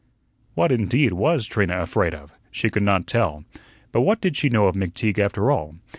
What, 0.55 0.71
indeed, 0.71 1.13
was 1.13 1.45
Trina 1.45 1.79
afraid 1.79 2.15
of? 2.15 2.33
She 2.49 2.71
could 2.71 2.81
not 2.81 3.05
tell. 3.05 3.43
But 3.91 4.01
what 4.01 4.19
did 4.19 4.35
she 4.35 4.49
know 4.49 4.65
of 4.65 4.73
McTeague, 4.73 5.19
after 5.19 5.51
all? 5.51 5.75